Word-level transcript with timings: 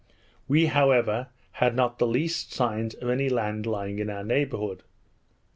We, 0.47 0.65
however, 0.65 1.27
had 1.51 1.75
not 1.75 1.99
the 1.99 2.07
least 2.07 2.51
signs 2.53 2.95
of 2.95 3.07
any 3.07 3.29
land 3.29 3.67
lying 3.67 3.99
in 3.99 4.09
our 4.09 4.23
neighbourhood. 4.23 4.81